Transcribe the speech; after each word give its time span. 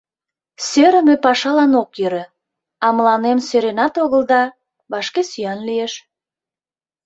Сӧрымӧ 0.67 1.15
пашалан 1.25 1.73
ок 1.81 1.89
йӧрӧ, 1.99 2.23
а 2.85 2.87
мыланем 2.95 3.37
сӧренат 3.47 3.93
огыл 4.03 4.21
да, 4.31 4.41
вашке 4.91 5.21
сӱан 5.31 5.59
лиеш. 5.67 5.93